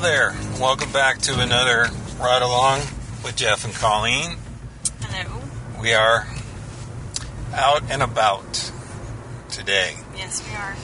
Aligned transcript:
there. 0.00 0.34
Welcome 0.60 0.92
back 0.92 1.18
to 1.20 1.40
another 1.40 1.88
ride 2.18 2.42
along 2.42 2.80
with 3.24 3.36
Jeff 3.36 3.64
and 3.64 3.74
Colleen. 3.74 4.36
Hello. 5.02 5.40
We 5.80 5.92
are 5.92 6.26
out 7.54 7.82
and 7.90 8.02
about 8.02 8.72
today, 9.50 9.96
Yes, 10.16 10.42
we 10.48 10.54
are. 10.56 10.76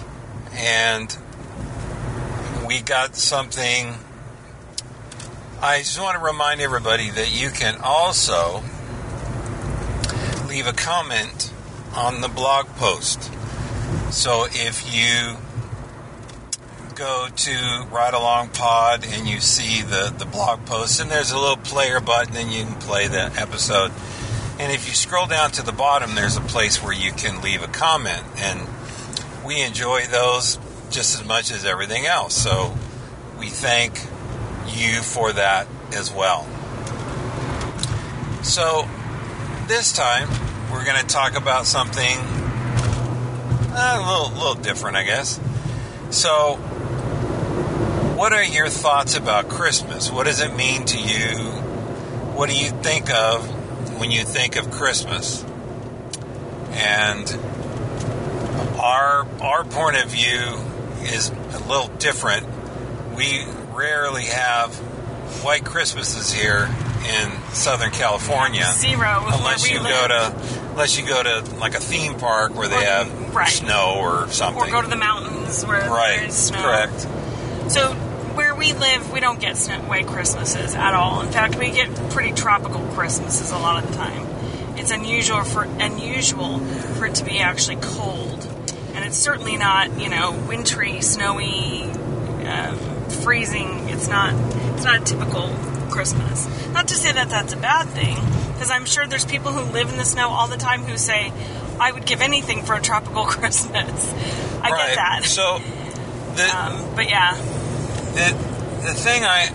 and 0.54 1.16
we 2.66 2.80
got 2.80 3.16
something. 3.16 3.94
I 5.62 5.78
just 5.78 6.00
want 6.00 6.18
to 6.18 6.24
remind 6.24 6.60
everybody 6.60 7.08
that 7.10 7.32
you 7.32 7.50
can 7.50 7.76
also 7.82 8.62
leave 10.48 10.66
a 10.66 10.72
comment 10.72 11.52
on 11.94 12.20
the 12.20 12.28
blog 12.28 12.66
post. 12.76 13.30
So 14.10 14.46
if 14.50 14.92
you 14.94 15.36
go 16.96 17.28
to 17.36 17.86
Ride 17.90 18.14
Along 18.14 18.48
Pod 18.48 19.04
and 19.06 19.28
you 19.28 19.38
see 19.40 19.82
the, 19.82 20.14
the 20.16 20.24
blog 20.24 20.64
post, 20.64 20.98
and 20.98 21.10
there's 21.10 21.30
a 21.30 21.38
little 21.38 21.58
player 21.58 22.00
button, 22.00 22.34
and 22.36 22.50
you 22.50 22.64
can 22.64 22.74
play 22.76 23.06
the 23.06 23.30
episode. 23.36 23.92
And 24.58 24.72
if 24.72 24.88
you 24.88 24.94
scroll 24.94 25.26
down 25.26 25.50
to 25.52 25.62
the 25.62 25.72
bottom, 25.72 26.14
there's 26.14 26.38
a 26.38 26.40
place 26.40 26.82
where 26.82 26.94
you 26.94 27.12
can 27.12 27.42
leave 27.42 27.62
a 27.62 27.68
comment, 27.68 28.22
and 28.38 28.66
we 29.44 29.60
enjoy 29.60 30.06
those 30.06 30.58
just 30.90 31.20
as 31.20 31.26
much 31.26 31.50
as 31.50 31.66
everything 31.66 32.06
else. 32.06 32.34
So 32.34 32.74
we 33.38 33.48
thank 33.48 34.00
you 34.66 35.02
for 35.02 35.34
that 35.34 35.68
as 35.92 36.10
well. 36.10 36.46
So 38.42 38.88
this 39.68 39.92
time 39.92 40.30
we're 40.72 40.84
going 40.86 41.00
to 41.00 41.06
talk 41.06 41.36
about 41.36 41.66
something 41.66 42.18
uh, 43.78 43.98
a 43.98 44.08
little, 44.08 44.30
little 44.38 44.62
different, 44.62 44.96
I 44.96 45.04
guess. 45.04 45.38
So, 46.10 46.58
what 48.16 48.32
are 48.32 48.42
your 48.44 48.68
thoughts 48.68 49.16
about 49.16 49.48
Christmas? 49.48 50.10
What 50.10 50.24
does 50.26 50.40
it 50.40 50.54
mean 50.54 50.84
to 50.86 50.98
you? 50.98 51.50
What 52.34 52.48
do 52.50 52.56
you 52.56 52.70
think 52.70 53.10
of 53.10 53.46
when 54.00 54.10
you 54.10 54.24
think 54.24 54.56
of 54.56 54.70
Christmas? 54.70 55.44
And 56.72 57.28
our 58.80 59.26
our 59.40 59.64
point 59.64 59.96
of 59.96 60.10
view 60.10 60.58
is 61.02 61.30
a 61.30 61.58
little 61.68 61.88
different. 61.96 62.46
We 63.16 63.44
rarely 63.74 64.24
have 64.24 64.74
white 65.42 65.64
Christmases 65.64 66.32
here 66.32 66.68
in 67.06 67.30
Southern 67.52 67.90
California 67.90 68.64
Zero. 68.72 69.24
unless 69.26 69.70
you 69.70 69.80
we 69.82 69.88
go 69.88 70.08
to 70.08 70.34
unless 70.70 70.98
you 70.98 71.06
go 71.06 71.22
to 71.22 71.54
like 71.56 71.74
a 71.74 71.80
theme 71.80 72.14
park 72.18 72.54
where 72.54 72.68
they 72.68 72.76
Or- 72.76 72.84
have 72.84 73.34
right. 73.34 73.48
snow 73.48 73.96
or 73.98 74.28
something. 74.30 74.62
Or 74.62 74.70
go 74.70 74.82
to 74.82 74.88
the 74.88 74.96
mountains 74.96 75.64
where 75.64 75.88
right, 75.88 76.20
there's 76.20 76.34
snow. 76.34 76.62
correct. 76.62 77.06
So 77.70 77.94
we 78.56 78.72
live, 78.72 79.12
we 79.12 79.20
don't 79.20 79.40
get 79.40 79.56
snow 79.56 79.78
white 79.80 80.06
Christmases 80.06 80.74
at 80.74 80.94
all. 80.94 81.20
In 81.20 81.30
fact, 81.30 81.56
we 81.56 81.70
get 81.70 81.94
pretty 82.10 82.32
tropical 82.32 82.80
Christmases 82.88 83.50
a 83.50 83.58
lot 83.58 83.82
of 83.82 83.90
the 83.90 83.96
time. 83.96 84.26
It's 84.78 84.90
unusual 84.90 85.42
for 85.42 85.64
unusual 85.64 86.58
for 86.58 87.06
it 87.06 87.16
to 87.16 87.24
be 87.24 87.38
actually 87.38 87.76
cold, 87.80 88.46
and 88.94 89.04
it's 89.04 89.16
certainly 89.16 89.56
not 89.56 89.98
you 89.98 90.08
know 90.08 90.32
wintry, 90.48 91.00
snowy, 91.00 91.82
um, 92.46 92.78
freezing. 93.22 93.88
It's 93.88 94.08
not. 94.08 94.34
It's 94.74 94.84
not 94.84 95.00
a 95.00 95.04
typical 95.04 95.48
Christmas. 95.90 96.46
Not 96.72 96.88
to 96.88 96.94
say 96.94 97.12
that 97.12 97.30
that's 97.30 97.52
a 97.52 97.56
bad 97.56 97.88
thing, 97.88 98.16
because 98.52 98.70
I'm 98.70 98.84
sure 98.84 99.06
there's 99.06 99.24
people 99.24 99.52
who 99.52 99.72
live 99.72 99.90
in 99.90 99.96
the 99.96 100.04
snow 100.04 100.28
all 100.28 100.46
the 100.46 100.58
time 100.58 100.82
who 100.82 100.98
say, 100.98 101.32
"I 101.80 101.90
would 101.90 102.04
give 102.04 102.20
anything 102.20 102.62
for 102.62 102.74
a 102.74 102.80
tropical 102.80 103.24
Christmas." 103.36 104.12
I 104.62 104.70
right. 104.70 104.86
get 104.86 104.96
that. 104.96 105.24
So 105.24 105.58
the 106.36 106.56
Um, 106.56 106.94
but 106.94 107.08
yeah, 107.08 107.34
the 108.16 108.32
the 108.82 108.94
thing 108.94 109.24
I 109.24 109.50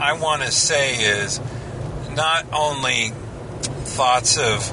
I 0.00 0.12
want 0.14 0.42
to 0.42 0.50
say 0.50 0.94
is 0.96 1.40
not 2.14 2.46
only 2.52 3.10
thoughts 3.84 4.38
of 4.38 4.68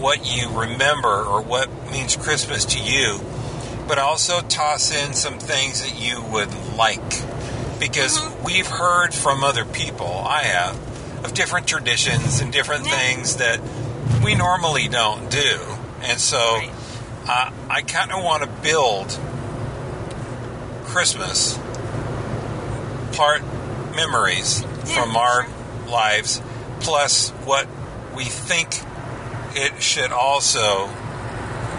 what 0.00 0.26
you 0.26 0.48
remember 0.50 1.08
or 1.24 1.42
what 1.42 1.68
means 1.90 2.16
Christmas 2.16 2.64
to 2.66 2.80
you, 2.80 3.20
but 3.88 3.98
also 3.98 4.40
toss 4.40 4.92
in 4.94 5.12
some 5.14 5.38
things 5.38 5.82
that 5.82 5.98
you 6.00 6.22
would 6.22 6.48
like. 6.76 7.00
Because 7.78 8.20
we've 8.44 8.66
heard 8.66 9.12
from 9.12 9.42
other 9.42 9.64
people, 9.64 10.06
I 10.06 10.42
have, 10.44 10.76
of 11.24 11.34
different 11.34 11.66
traditions 11.66 12.40
and 12.40 12.52
different 12.52 12.86
Yeah. 12.86 12.96
things 12.96 13.36
that 13.36 13.60
we 14.22 14.34
normally 14.34 14.88
don't 14.88 15.28
do. 15.30 15.60
And 16.02 16.20
so 16.20 16.38
Right. 16.56 16.70
uh, 17.28 17.50
I 17.70 17.82
kind 17.82 18.12
of 18.12 18.22
want 18.22 18.42
to 18.42 18.48
build 18.48 19.18
Christmas 20.84 21.58
part 23.12 23.42
memories 23.94 24.62
Yeah, 24.62 24.84
from 25.04 25.16
our 25.16 25.44
sure. 25.44 25.88
lives 25.90 26.40
plus 26.80 27.30
what 27.44 27.66
we 28.14 28.24
think 28.24 28.68
it 29.54 29.82
should 29.82 30.12
also 30.12 30.88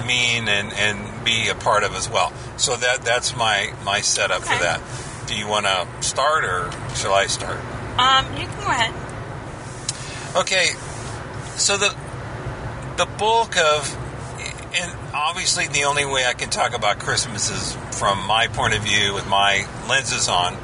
mean 0.05 0.47
and, 0.47 0.71
and 0.73 1.23
be 1.25 1.49
a 1.49 1.55
part 1.55 1.83
of 1.83 1.95
as 1.95 2.09
well. 2.09 2.31
So 2.57 2.75
that 2.75 3.03
that's 3.03 3.35
my 3.35 3.73
my 3.83 4.01
setup 4.01 4.41
for 4.43 4.57
that. 4.63 4.81
Do 5.27 5.35
you 5.35 5.47
want 5.47 5.65
to 5.65 5.87
start 6.01 6.43
or 6.43 6.71
shall 6.95 7.13
I 7.13 7.27
start? 7.27 7.57
um, 7.97 8.25
you 8.37 8.47
can 8.47 8.59
go 8.59 8.67
ahead. 8.67 8.93
Okay, 10.35 10.67
so 11.57 11.77
the 11.77 11.95
the 12.97 13.05
bulk 13.17 13.55
of 13.57 13.97
and 14.75 14.91
obviously 15.13 15.67
the 15.67 15.83
only 15.85 16.05
way 16.05 16.25
I 16.25 16.33
can 16.33 16.49
talk 16.49 16.73
about 16.75 16.99
Christmas 16.99 17.49
is 17.51 17.77
from 17.99 18.25
my 18.27 18.47
point 18.47 18.73
of 18.75 18.81
view 18.83 19.13
with 19.13 19.27
my 19.27 19.67
lenses 19.87 20.27
on, 20.27 20.57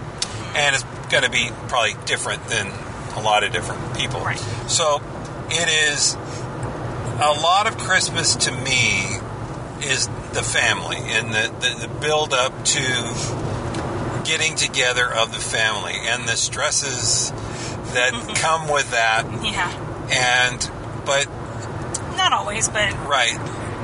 and 0.56 0.76
it's 0.76 0.84
going 1.10 1.24
to 1.24 1.30
be 1.30 1.50
probably 1.68 1.96
different 2.06 2.44
than 2.46 2.68
a 3.16 3.22
lot 3.22 3.44
of 3.44 3.52
different 3.52 3.98
people. 3.98 4.22
Right. 4.22 4.38
So 4.68 5.02
it 5.50 5.70
is 5.70 6.16
a 7.22 7.36
lot 7.42 7.68
of 7.68 7.78
Christmas 7.78 8.36
to 8.36 8.52
me 8.52 9.20
is 9.82 10.08
the 10.34 10.44
family 10.44 10.98
and 10.98 11.34
the, 11.34 11.54
the, 11.60 11.88
the 11.88 11.94
build 12.00 12.34
up 12.34 12.66
to 12.66 14.24
getting 14.26 14.56
together 14.56 15.12
of 15.12 15.34
the 15.34 15.40
family 15.40 15.96
and 15.96 16.28
the 16.28 16.36
stresses 16.36 17.32
that 17.94 18.14
mm-hmm. 18.14 18.34
come 18.34 18.70
with 18.70 18.92
that. 18.92 19.26
Yeah, 19.44 19.72
and 20.12 20.72
but 21.06 21.28
not 22.16 22.34
always, 22.34 22.70
but 22.70 22.94
right. 23.08 23.38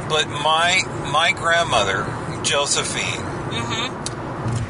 But 0.10 0.28
my 0.28 0.82
my 1.12 1.32
grandmother 1.32 2.06
josephine 2.44 3.04
mm-hmm. 3.04 4.05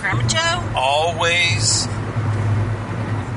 Grandma 0.05 0.27
Joe. 0.27 0.73
always 0.75 1.87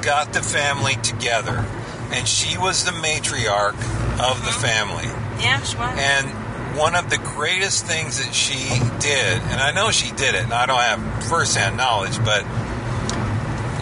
got 0.04 0.34
the 0.34 0.42
family 0.42 0.96
together. 0.96 1.64
And 2.10 2.28
she 2.28 2.58
was 2.58 2.84
the 2.84 2.90
matriarch 2.90 3.72
of 4.20 4.44
the 4.44 4.50
mm-hmm. 4.50 4.60
family. 4.60 5.04
Yeah, 5.42 5.62
she 5.62 5.78
was. 5.78 5.98
and 5.98 6.76
one 6.76 6.94
of 6.94 7.08
the 7.08 7.16
greatest 7.16 7.86
things 7.86 8.22
that 8.22 8.34
she 8.34 8.68
did 9.00 9.38
and 9.50 9.60
i 9.60 9.72
know 9.72 9.90
she 9.90 10.12
did 10.12 10.34
it 10.34 10.44
and 10.44 10.52
i 10.52 10.66
don't 10.66 10.78
have 10.78 11.24
firsthand 11.24 11.76
knowledge 11.76 12.22
but 12.24 12.44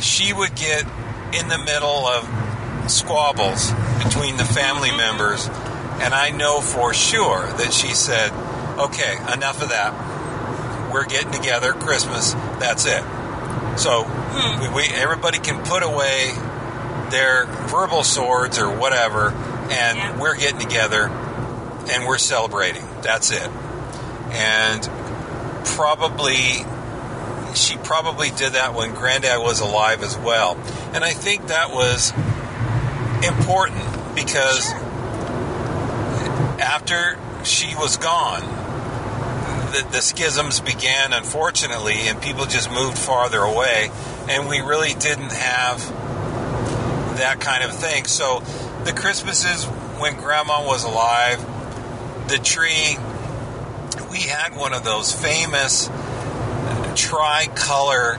she 0.00 0.32
would 0.32 0.54
get 0.54 0.84
in 1.38 1.48
the 1.48 1.58
middle 1.58 2.06
of 2.06 2.25
squabbles 2.91 3.72
between 4.02 4.36
the 4.36 4.44
family 4.44 4.91
mm-hmm. 4.91 4.98
members. 4.98 5.48
And 6.00 6.14
i 6.14 6.30
know 6.30 6.60
for 6.60 6.94
sure 6.94 7.46
that 7.58 7.72
she 7.72 7.88
said 7.88 8.30
okay 8.78 9.16
enough 9.32 9.60
of 9.62 9.70
that 9.70 10.16
we're 10.96 11.04
getting 11.04 11.30
together 11.30 11.74
christmas 11.74 12.32
that's 12.58 12.86
it 12.86 13.02
so 13.78 14.04
hmm. 14.06 14.62
we, 14.62 14.68
we, 14.88 14.94
everybody 14.94 15.38
can 15.38 15.62
put 15.66 15.82
away 15.82 16.32
their 17.10 17.44
verbal 17.68 18.02
swords 18.02 18.58
or 18.58 18.74
whatever 18.74 19.28
and 19.70 19.98
Yeah. 19.98 20.18
we're 20.18 20.37
getting 20.37 20.58
together 20.58 21.08
and 21.90 22.06
we're 22.06 22.16
celebrating 22.16 22.82
that's 23.02 23.31
it 23.31 23.46
and 24.31 24.82
probably 25.66 26.64
she 27.54 27.76
probably 27.76 28.31
did 28.31 28.54
that 28.54 28.72
when 28.75 28.94
granddad 28.94 29.38
was 29.42 29.60
alive 29.60 30.02
as 30.02 30.16
well 30.16 30.56
and 30.94 31.04
i 31.04 31.10
think 31.10 31.49
that 31.49 31.72
was 31.72 32.12
important 33.22 33.84
because 34.14 34.64
Sure. 34.64 34.81
after 36.58 37.19
she 37.44 37.75
was 37.76 37.99
gone 37.99 38.42
the, 39.76 39.88
the 39.93 40.00
schisms 40.00 40.61
began 40.61 41.12
unfortunately 41.12 42.08
and 42.08 42.20
people 42.23 42.46
just 42.46 42.70
moved 42.70 42.96
farther 42.96 43.40
away 43.40 43.90
and 44.28 44.49
we 44.49 44.61
really 44.61 44.94
didn't 44.94 45.32
have 45.32 45.78
that 47.19 47.40
kind 47.40 47.64
of 47.64 47.75
thing. 47.75 48.05
So 48.05 48.40
the 48.84 48.93
christmases 48.93 49.64
when 49.99 50.17
grandma 50.17 50.64
was 50.64 50.84
alive 50.84 51.44
the 52.28 52.38
tree 52.38 52.96
we 54.11 54.19
had 54.19 54.56
one 54.56 54.73
of 54.73 54.84
those 54.84 55.12
famous 55.12 55.88
tricolor 56.94 58.19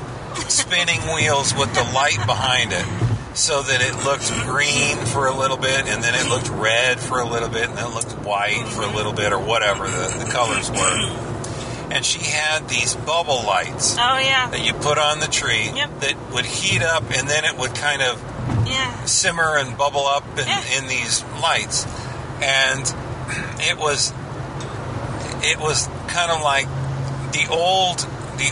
spinning 0.50 1.00
wheels 1.16 1.56
with 1.56 1.74
the 1.74 1.84
light 1.94 2.22
behind 2.26 2.74
it 2.74 2.86
so 3.34 3.62
that 3.62 3.82
it 3.82 4.04
looked 4.04 4.30
green 4.46 4.98
for 5.06 5.28
a 5.28 5.34
little 5.34 5.58
bit 5.58 5.88
and 5.88 6.04
then 6.04 6.16
it 6.16 6.28
looked 6.28 6.50
red 6.50 7.00
for 7.00 7.20
a 7.20 7.26
little 7.26 7.50
bit 7.50 7.70
and 7.70 7.78
then 7.78 7.86
it 7.86 7.94
looked 7.94 8.12
white 8.26 8.66
for 8.68 8.82
a 8.82 8.86
mm-hmm. 8.86 8.96
little 8.96 9.14
bit 9.14 9.32
or 9.32 9.40
whatever 9.40 9.86
the, 9.86 10.26
the 10.26 10.32
colors 10.32 10.70
were 10.70 11.27
and 11.92 12.06
she 12.06 12.20
had 12.20 12.68
these 12.70 12.96
bubble 12.96 13.44
lights 13.46 13.96
Oh 13.98 14.18
yeah. 14.18 14.50
that 14.50 14.64
you 14.66 14.74
put 14.74 14.98
on 14.98 15.20
the 15.20 15.28
tree 15.28 15.72
Yep. 15.74 16.00
that 16.02 16.16
would 16.34 16.46
heat 16.46 16.82
up, 16.84 17.04
and 17.12 17.28
then 17.28 17.46
it 17.46 17.58
would 17.58 17.74
kind 17.76 18.02
of 18.02 18.22
Yeah. 18.68 19.06
simmer 19.06 19.58
and 19.58 19.78
bubble 19.78 20.06
up 20.06 20.24
in, 20.38 20.48
Yeah. 20.48 20.62
in 20.78 20.88
these 20.88 21.24
lights, 21.42 21.86
and 22.42 22.94
it 23.62 23.78
was 23.78 24.14
it 25.44 25.60
was 25.60 25.88
kind 26.08 26.32
of 26.32 26.42
like 26.42 26.68
the 27.32 27.48
old 27.50 28.00
the 28.38 28.52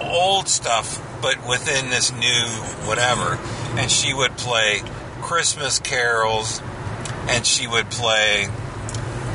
old 0.00 0.48
stuff, 0.48 1.00
but 1.20 1.46
within 1.46 1.90
this 1.90 2.10
new 2.12 2.46
whatever. 2.86 3.38
And 3.76 3.90
she 3.90 4.12
would 4.12 4.36
play 4.36 4.82
Christmas 5.22 5.78
carols, 5.78 6.60
and 7.28 7.46
she 7.46 7.66
would 7.66 7.90
play 7.90 8.48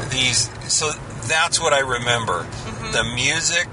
these. 0.10 0.50
So 0.68 0.92
that's 1.28 1.60
what 1.60 1.74
I 1.74 1.80
remember: 1.80 2.44
mm-hmm. 2.44 2.77
The 2.92 3.04
music, 3.04 3.68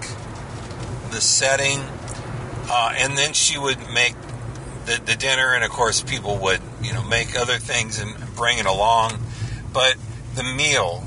the 1.11 1.20
setting, 1.20 1.81
uh, 2.70 2.94
and 2.96 3.16
then 3.16 3.32
she 3.32 3.58
would 3.58 3.78
make 3.93 4.14
the, 4.87 5.00
the 5.05 5.14
dinner, 5.14 5.55
and 5.55 5.64
of 5.64 5.70
course, 5.70 6.02
people 6.02 6.38
would 6.38 6.61
you 6.82 6.93
know 6.93 7.02
make 7.02 7.38
other 7.38 7.58
things 7.58 7.99
and 7.99 8.14
bring 8.37 8.58
it 8.58 8.66
along. 8.66 9.19
But 9.72 9.96
the 10.34 10.44
meal, 10.44 11.05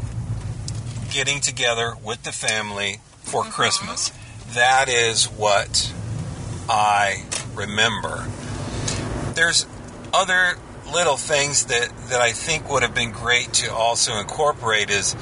getting 1.12 1.40
together 1.40 1.96
with 2.04 2.24
the 2.24 2.32
family 2.32 3.00
for 3.22 3.44
Christmas, 3.44 4.12
that 4.54 4.90
is 4.90 5.26
what 5.26 5.94
I 6.70 7.26
remember. 7.56 8.26
There's 9.34 9.66
other 10.14 10.58
little 10.92 11.18
things 11.18 11.66
that, 11.66 11.92
that 12.10 12.22
I 12.22 12.32
think 12.32 12.70
would 12.70 12.84
have 12.84 12.96
been 12.96 13.12
great 13.12 13.54
to 13.54 13.74
also 13.74 14.18
incorporate 14.20 14.90
is 14.90 15.16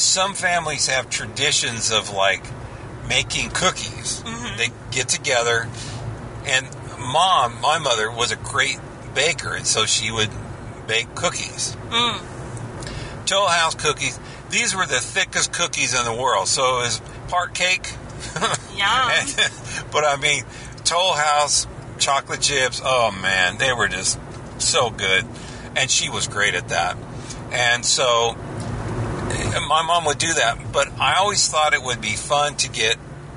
some 0.00 0.34
families 0.34 0.86
have 0.86 1.10
traditions 1.10 1.90
of 1.90 2.10
like 2.12 2.44
making 3.08 3.50
cookies. 3.50 4.22
They 4.56 4.68
get 4.90 5.08
together 5.08 5.68
and 6.46 6.66
mom, 6.98 7.60
my 7.60 7.78
mother 7.78 8.10
was 8.10 8.32
a 8.32 8.36
great 8.36 8.78
baker 9.14 9.54
and 9.54 9.66
so 9.66 9.86
she 9.86 10.10
would 10.10 10.30
bake 10.86 11.14
cookies. 11.14 11.76
Mm. 11.90 13.26
Toll 13.26 13.46
House 13.46 13.74
cookies. 13.74 14.18
These 14.50 14.74
were 14.74 14.86
the 14.86 15.00
thickest 15.00 15.52
cookies 15.52 15.98
in 15.98 16.04
the 16.04 16.14
world. 16.14 16.48
So 16.48 16.78
it 16.78 16.82
was 16.82 17.02
part 17.28 17.54
cake, 17.54 17.92
Yum. 18.74 19.12
but 19.92 20.04
I 20.04 20.16
mean, 20.20 20.44
Toll 20.84 21.12
House 21.12 21.66
chocolate 21.98 22.40
chips. 22.40 22.80
Oh 22.82 23.10
man, 23.22 23.58
they 23.58 23.72
were 23.72 23.88
just 23.88 24.18
so 24.58 24.90
good, 24.90 25.26
and 25.76 25.90
she 25.90 26.08
was 26.08 26.26
great 26.26 26.54
at 26.54 26.70
that. 26.70 26.96
And 27.52 27.84
so 27.84 28.36
eh, 29.54 29.60
my 29.68 29.82
mom 29.82 30.04
would 30.06 30.18
do 30.18 30.32
that, 30.34 30.72
but 30.72 30.88
I 31.00 31.14
always 31.16 31.46
thought 31.48 31.74
it 31.74 31.82
would 31.82 32.00
be 32.00 32.14
fun 32.16 32.56
to 32.56 32.68
get 32.70 32.96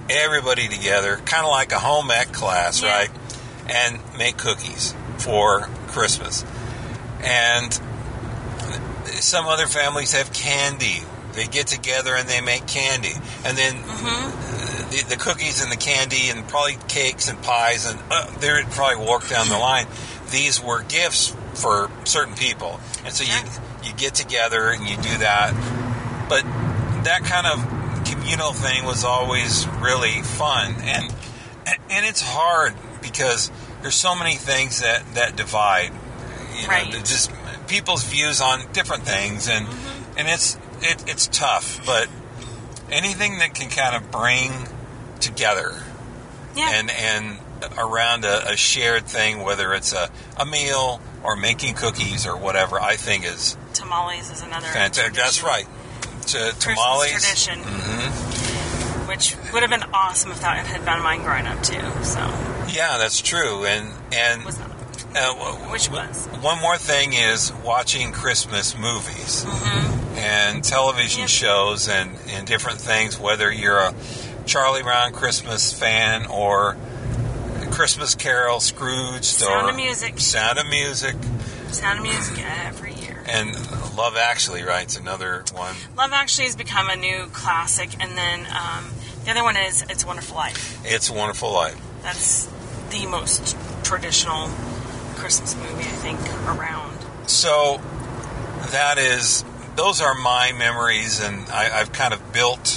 everybody 0.09 0.67
together, 0.67 1.17
kind 1.25 1.43
of 1.45 1.51
like 1.51 1.71
a 1.71 1.79
home 1.79 2.11
ec 2.11 2.31
class, 2.33 2.81
Yeah. 2.81 2.89
right? 2.97 3.09
And 3.67 3.99
make 4.17 4.37
cookies 4.37 4.93
for 5.19 5.61
Christmas. 5.87 6.43
And 7.23 7.71
some 9.05 9.45
other 9.47 9.67
families 9.67 10.13
have 10.13 10.33
candy. 10.33 11.03
They 11.33 11.45
get 11.47 11.67
together 11.67 12.13
and 12.15 12.27
they 12.27 12.41
make 12.41 12.67
candy, 12.67 13.13
and 13.45 13.57
then 13.57 13.77
the, 14.89 15.05
the 15.11 15.15
cookies 15.17 15.63
and 15.63 15.71
the 15.71 15.77
candy 15.77 16.29
and 16.29 16.45
probably 16.45 16.75
cakes 16.89 17.29
and 17.29 17.41
pies 17.41 17.85
and 17.89 17.97
uh, 18.11 18.29
they 18.41 18.49
probably 18.71 19.05
walk 19.05 19.29
down 19.29 19.47
the 19.47 19.57
line. 19.57 19.87
These 20.29 20.61
were 20.61 20.83
gifts 20.83 21.33
for 21.53 21.89
certain 22.03 22.35
people, 22.35 22.81
and 23.05 23.13
so 23.13 23.23
you 23.23 23.39
you 23.89 23.93
get 23.95 24.13
together 24.13 24.71
and 24.71 24.89
you 24.89 24.97
do 24.97 25.17
that. 25.19 25.53
But 26.31 26.43
that 27.03 27.23
kind 27.25 27.45
of 27.45 28.05
communal 28.05 28.53
thing 28.53 28.85
was 28.85 29.03
always 29.03 29.67
really 29.67 30.21
fun, 30.21 30.75
and 30.83 31.13
and 31.89 32.05
it's 32.05 32.21
hard 32.21 32.73
because 33.01 33.51
there's 33.81 33.95
so 33.95 34.15
many 34.15 34.35
things 34.35 34.79
that 34.79 35.03
that 35.15 35.35
divide. 35.35 35.91
You 36.55 36.61
know, 36.63 36.67
Right. 36.69 36.91
just 37.03 37.31
people's 37.67 38.05
views 38.05 38.39
on 38.39 38.71
different 38.71 39.03
things, 39.03 39.49
and 39.49 39.67
mm-hmm. 39.67 40.19
and 40.19 40.29
it's 40.29 40.55
it, 40.81 41.03
it's 41.05 41.27
tough, 41.27 41.85
but 41.85 42.07
anything 42.89 43.39
that 43.39 43.53
can 43.53 43.69
kind 43.69 43.93
of 43.93 44.09
bring 44.09 44.69
together 45.19 45.83
Yeah. 46.55 46.69
and 46.71 46.89
and 46.91 47.39
around 47.77 48.23
a, 48.23 48.51
a 48.53 48.55
shared 48.55 49.05
thing, 49.05 49.43
whether 49.43 49.73
it's 49.73 49.91
a, 49.91 50.09
a 50.37 50.45
meal 50.45 51.01
or 51.23 51.35
making 51.35 51.75
cookies 51.75 52.25
or 52.25 52.37
whatever, 52.37 52.79
I 52.79 52.95
think 52.95 53.25
is 53.25 53.57
tamales 53.73 54.31
is 54.31 54.41
another. 54.41 54.67
fantastic. 54.67 55.13
That's 55.13 55.43
right. 55.43 55.67
To, 56.21 56.37
Christmas 56.37 56.63
tamales. 56.63 57.11
tradition, 57.11 57.59
hmm 57.63 59.07
which 59.07 59.35
would 59.51 59.61
have 59.61 59.69
been 59.69 59.83
awesome 59.93 60.31
if 60.31 60.39
that 60.41 60.65
had 60.65 60.85
been 60.85 61.01
mine 61.03 61.21
growing 61.23 61.45
up 61.45 61.61
too. 61.63 61.81
So 62.03 62.19
Yeah, 62.69 62.97
that's 62.97 63.19
true. 63.21 63.65
And 63.65 63.91
and 64.13 64.43
was 64.45 64.57
not. 64.57 64.69
uh, 65.15 65.33
w- 65.33 65.71
Which 65.71 65.89
was? 65.89 66.27
one 66.39 66.61
more 66.61 66.77
thing 66.77 67.11
is 67.13 67.51
watching 67.65 68.13
Christmas 68.13 68.77
movies 68.77 69.43
Mm-hmm. 69.45 70.17
and 70.17 70.63
television 70.63 71.27
shows 71.27 71.89
and, 71.89 72.17
and 72.29 72.47
different 72.47 72.79
things. 72.79 73.19
Whether 73.19 73.51
you're 73.51 73.79
a 73.79 73.93
Charlie 74.45 74.83
Brown 74.83 75.11
Christmas 75.11 75.73
fan 75.73 76.25
or 76.27 76.77
Christmas 77.71 78.15
Carol, 78.15 78.59
Scrooge, 78.61 79.25
Sound 79.25 79.65
or 79.67 79.69
of 79.71 79.75
Music. 79.75 80.19
Sound 80.19 80.57
of 80.57 80.67
Music, 80.67 81.15
Sound 81.73 81.99
of 81.99 82.03
Music 82.03 82.43
every 82.65 82.93
year. 82.93 83.23
and 83.27 83.53
Love 83.95 84.15
Actually, 84.17 84.63
right? 84.63 84.83
It's 84.83 84.97
another 84.97 85.43
one. 85.53 85.75
Love 85.97 86.11
Actually 86.13 86.45
has 86.45 86.55
become 86.55 86.89
a 86.89 86.95
new 86.95 87.25
classic, 87.33 87.89
and 87.99 88.17
then 88.17 88.41
um, 88.47 88.85
the 89.25 89.31
other 89.31 89.43
one 89.43 89.55
is 89.57 89.83
It's 89.89 90.03
a 90.03 90.07
Wonderful 90.07 90.35
Life. 90.35 90.81
It's 90.85 91.09
a 91.09 91.13
Wonderful 91.13 91.51
Life. 91.53 91.79
That's 92.01 92.47
the 92.89 93.05
most 93.05 93.55
traditional 93.83 94.49
Christmas 95.15 95.55
movie 95.55 95.83
I 95.83 95.95
think 96.03 96.19
around. 96.47 96.97
So 97.29 97.79
that 98.71 98.97
is, 98.97 99.43
those 99.75 100.01
are 100.01 100.13
my 100.15 100.51
memories, 100.57 101.21
and 101.21 101.47
I, 101.49 101.79
I've 101.79 101.91
kind 101.91 102.13
of 102.13 102.33
built 102.33 102.69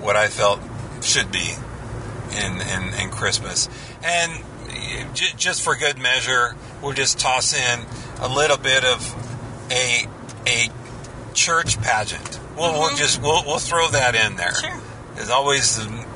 what 0.00 0.16
I 0.16 0.28
felt 0.28 0.60
should 1.02 1.32
be 1.32 1.54
in, 2.32 2.60
in, 2.60 2.94
in 2.94 3.10
Christmas. 3.10 3.68
And 4.02 4.42
j- 5.14 5.32
just 5.36 5.62
for 5.62 5.74
good 5.76 5.98
measure, 5.98 6.56
we'll 6.82 6.92
just 6.92 7.18
toss 7.18 7.54
in 7.54 7.80
a 8.20 8.28
little 8.28 8.56
bit 8.56 8.84
of 8.84 9.70
a 9.70 10.06
a 10.46 10.68
church 11.34 11.80
pageant. 11.80 12.40
We'll, 12.56 12.72
we'll 12.72 12.96
just 12.96 13.20
we'll, 13.20 13.44
we'll 13.44 13.58
throw 13.58 13.88
that 13.88 14.14
in 14.14 14.36
there. 14.36 14.54
Sure. 14.54 14.80
There's 15.16 15.30
always 15.30 15.78
a 15.78 16.06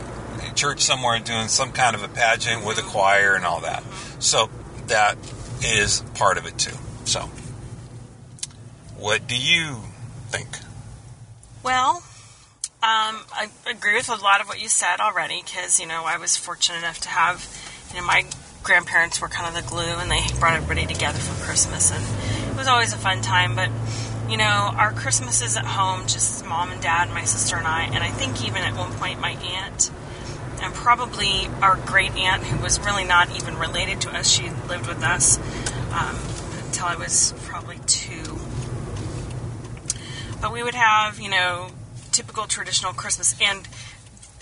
church 0.54 0.80
somewhere 0.80 1.18
doing 1.18 1.49
some 1.49 1.72
kind 1.72 1.94
of 1.94 2.02
a 2.02 2.08
pageant 2.08 2.64
with 2.64 2.78
a 2.78 2.82
choir 2.82 3.34
and 3.34 3.44
all 3.44 3.61
that. 3.61 3.82
So 4.18 4.50
that 4.88 5.16
is 5.62 6.00
part 6.14 6.38
of 6.38 6.46
it 6.46 6.58
too. 6.58 6.76
So, 7.04 7.30
what 8.96 9.26
do 9.26 9.37
you 9.37 9.78
think? 10.28 10.49
Well, 11.62 12.02
um, 12.80 13.25
I 13.32 13.49
agree 13.66 13.94
with 13.94 14.08
a 14.08 14.16
lot 14.16 14.40
of 14.40 14.46
what 14.46 14.61
you 14.61 14.68
said 14.68 15.00
already 15.00 15.42
because, 15.42 15.80
you 15.80 15.87
know, 15.87 16.04
I 16.04 16.16
was 16.16 16.37
fortunate 16.37 16.78
enough 16.78 17.00
to 17.00 17.08
have, 17.08 17.46
you 17.92 18.00
know, 18.00 18.06
my 18.06 18.25
grandparents 18.68 19.18
were 19.18 19.28
kind 19.28 19.48
of 19.48 19.64
the 19.64 19.66
glue 19.66 19.80
and 19.80 20.10
they 20.10 20.20
brought 20.38 20.52
everybody 20.52 20.87
together 20.87 21.18
for 21.18 21.42
Christmas 21.42 21.90
and 21.90 22.04
it 22.50 22.56
was 22.56 22.68
always 22.68 22.92
a 22.92 22.98
fun 22.98 23.22
time. 23.22 23.54
But, 23.54 23.70
you 24.28 24.37
know, 24.37 24.44
our 24.44 24.92
Christmases 24.92 25.56
at 25.56 25.64
home, 25.64 26.06
just 26.06 26.44
mom 26.44 26.70
and 26.70 26.82
dad, 26.82 27.08
my 27.08 27.25
sister 27.25 27.56
and 27.56 27.66
I, 27.66 27.84
and 27.84 28.04
I 28.04 28.10
think 28.10 28.44
even 28.46 28.58
at 28.58 28.76
one 28.76 28.92
point 28.92 29.20
my 29.20 29.30
aunt 29.30 29.90
and 30.60 30.75
probably 30.75 31.48
our 31.62 31.76
great 31.76 32.12
aunt 32.12 32.42
who 32.42 32.62
was 32.62 32.78
really 32.80 33.04
not 33.04 33.34
even 33.34 33.56
related 33.56 34.02
to 34.02 34.10
us. 34.10 34.28
She 34.28 34.50
lived 34.68 34.87
with 34.87 35.02
us 35.02 35.38
um, 35.90 36.18
until 36.66 36.88
I 36.88 36.96
was 36.96 37.32
probably 37.44 37.78
two. 37.87 38.38
But 40.42 40.52
we 40.52 40.62
would 40.62 40.75
have, 40.75 41.18
you 41.18 41.30
know, 41.30 41.70
typical 42.12 42.44
traditional 42.44 42.92
Christmas. 42.92 43.34
And 43.40 43.66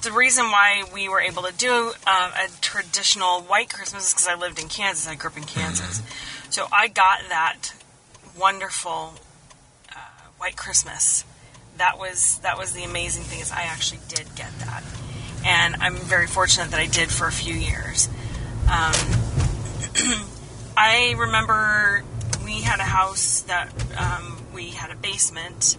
the 0.03 0.13
reason 0.13 0.47
why 0.47 0.85
we 0.93 1.09
were 1.09 1.21
able 1.21 1.43
to 1.45 1.53
do 1.53 1.93
uh, 2.07 2.31
a 2.45 2.49
traditional 2.61 3.41
white 3.43 3.73
Christmas 3.73 4.09
is 4.09 4.15
because 4.15 4.29
I 4.29 4.35
lived 4.35 4.61
in 4.61 4.69
Kansas. 4.69 5.09
I 5.09 5.15
grew 5.15 5.31
up 5.31 5.37
in 5.37 5.45
Kansas. 5.45 6.03
So 6.51 6.67
I 6.73 6.89
got 6.89 7.21
that 7.29 7.73
wonderful 8.39 9.15
uh, 9.91 9.99
white 10.39 10.57
Christmas. 10.57 11.25
That 11.79 11.99
was 11.99 12.39
that 12.39 12.57
was 12.57 12.73
the 12.73 12.85
amazing 12.85 13.25
thing 13.25 13.41
is 13.41 13.53
I 13.53 13.63
actually 13.63 14.01
did 14.09 14.27
get 14.35 14.51
that, 14.61 14.83
and 15.45 15.77
I'm 15.77 15.97
very 15.97 16.27
fortunate 16.27 16.71
that 16.71 16.81
I 16.81 16.87
did 16.87 17.11
for 17.11 17.27
a 17.27 17.33
few 17.33 17.55
years. 17.55 18.09
Um, 18.65 18.95
I 20.77 21.15
remember 21.19 22.03
we 22.45 22.63
had 22.63 22.81
a 22.81 22.85
house 22.85 23.43
that 23.43 23.71
um, 23.99 24.39
we 24.55 24.71
had 24.71 24.91
a 24.91 24.97
basement 24.97 25.77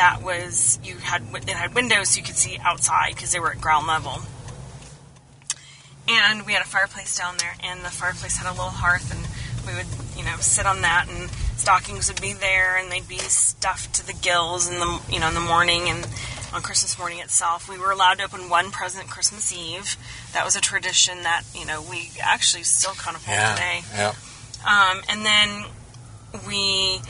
that 0.00 0.22
was 0.22 0.78
you 0.82 0.96
had 0.96 1.22
it 1.34 1.50
had 1.50 1.74
windows 1.74 2.08
so 2.08 2.16
you 2.20 2.24
could 2.24 2.34
see 2.36 2.56
outside 2.64 3.14
because 3.14 3.32
they 3.32 3.38
were 3.38 3.50
at 3.52 3.60
ground 3.60 3.86
level. 3.86 4.22
And 6.08 6.44
we 6.46 6.54
had 6.54 6.62
a 6.62 6.66
fireplace 6.66 7.16
down 7.16 7.36
there, 7.38 7.54
and 7.62 7.84
the 7.84 7.90
fireplace 7.90 8.38
had 8.38 8.48
a 8.48 8.54
little 8.56 8.70
hearth, 8.70 9.12
and 9.14 9.22
we 9.66 9.74
would, 9.78 9.86
you 10.18 10.24
know, 10.24 10.36
sit 10.40 10.66
on 10.66 10.80
that, 10.80 11.06
and 11.08 11.30
stockings 11.56 12.08
would 12.10 12.20
be 12.20 12.32
there, 12.32 12.76
and 12.78 12.90
they'd 12.90 13.06
be 13.06 13.18
stuffed 13.18 13.94
to 13.94 14.06
the 14.06 14.14
gills 14.14 14.68
in 14.68 14.80
the, 14.80 15.00
you 15.12 15.20
know, 15.20 15.28
in 15.28 15.34
the 15.34 15.40
morning, 15.40 15.88
and 15.88 16.08
on 16.52 16.62
Christmas 16.62 16.98
morning 16.98 17.20
itself. 17.20 17.68
We 17.68 17.78
were 17.78 17.92
allowed 17.92 18.18
to 18.18 18.24
open 18.24 18.48
one 18.48 18.72
present 18.72 19.08
Christmas 19.08 19.52
Eve. 19.56 19.96
That 20.32 20.44
was 20.44 20.56
a 20.56 20.60
tradition 20.60 21.22
that 21.22 21.42
you 21.54 21.64
know 21.66 21.80
we 21.82 22.10
actually 22.20 22.64
still 22.64 22.94
kind 22.94 23.16
of 23.16 23.24
hold 23.24 23.36
Yeah. 23.38 23.54
today. 23.54 23.80
Yeah. 23.94 24.12
Um, 24.66 25.02
and 25.08 25.24
then 25.24 25.64
we, 26.48 27.00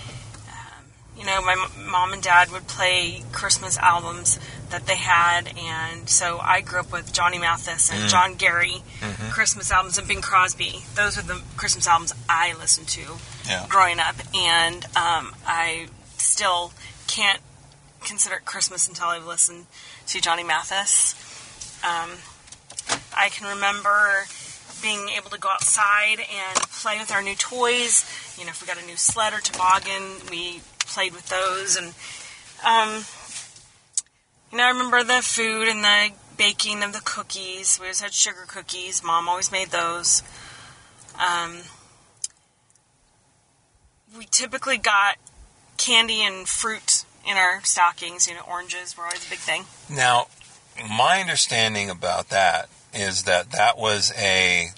you 1.20 1.26
know, 1.26 1.40
my 1.42 1.52
m- 1.52 1.86
mom 1.90 2.12
and 2.14 2.22
dad 2.22 2.50
would 2.50 2.66
play 2.66 3.22
Christmas 3.30 3.76
albums 3.78 4.40
that 4.70 4.86
they 4.86 4.96
had, 4.96 5.52
and 5.56 6.08
so 6.08 6.38
I 6.40 6.60
grew 6.62 6.80
up 6.80 6.90
with 6.90 7.12
Johnny 7.12 7.38
Mathis 7.38 7.92
and 7.92 8.08
John 8.08 8.34
Gary 8.34 8.82
Christmas 9.30 9.70
albums 9.70 9.98
and 9.98 10.08
Bing 10.08 10.22
Crosby. 10.22 10.80
Those 10.94 11.18
are 11.18 11.22
the 11.22 11.42
Christmas 11.56 11.86
albums 11.86 12.14
I 12.28 12.54
listened 12.58 12.88
to 12.88 13.02
Yeah. 13.46 13.66
growing 13.68 14.00
up, 14.00 14.16
and 14.34 14.84
um, 14.96 15.34
I 15.46 15.88
still 16.16 16.72
can't 17.06 17.40
consider 18.02 18.36
it 18.36 18.44
Christmas 18.46 18.88
until 18.88 19.08
I've 19.08 19.26
listened 19.26 19.66
to 20.08 20.20
Johnny 20.22 20.42
Mathis. 20.44 21.14
Um, 21.84 22.10
I 23.16 23.28
can 23.28 23.46
remember 23.48 24.24
being 24.82 25.10
able 25.10 25.28
to 25.30 25.38
go 25.38 25.50
outside 25.50 26.20
and 26.20 26.58
play 26.80 26.98
with 26.98 27.10
our 27.12 27.22
new 27.22 27.34
toys. 27.34 28.04
You 28.38 28.44
know, 28.46 28.50
if 28.50 28.62
we 28.62 28.66
got 28.66 28.82
a 28.82 28.86
new 28.86 28.96
sled 28.96 29.32
or 29.34 29.40
toboggan, 29.40 30.02
we 30.30 30.60
played 30.90 31.12
with 31.12 31.28
those. 31.28 31.76
And, 31.76 31.94
um, 32.66 33.04
you 34.50 34.58
know, 34.58 34.64
I 34.64 34.70
remember 34.70 35.02
the 35.02 35.22
food 35.22 35.68
and 35.68 35.82
the 35.82 36.10
baking 36.36 36.82
of 36.82 36.92
the 36.92 37.00
cookies. 37.04 37.78
We 37.80 37.86
always 37.86 38.00
had 38.00 38.12
sugar 38.12 38.44
cookies. 38.46 39.02
Mom 39.02 39.28
always 39.28 39.52
made 39.52 39.68
those. 39.68 40.22
Um, 41.18 41.58
we 44.16 44.26
typically 44.30 44.78
got 44.78 45.16
candy 45.76 46.22
and 46.22 46.48
fruit 46.48 47.04
in 47.28 47.36
our 47.36 47.62
stockings. 47.62 48.28
You 48.28 48.34
know, 48.34 48.42
oranges 48.48 48.96
were 48.96 49.04
always 49.04 49.26
a 49.26 49.30
big 49.30 49.38
thing. 49.38 49.64
Now, 49.88 50.26
my 50.88 51.20
understanding 51.20 51.90
about 51.90 52.30
that 52.30 52.68
is 52.94 53.24
that 53.24 53.52
that 53.52 53.78
was 53.78 54.12
a 54.16 54.68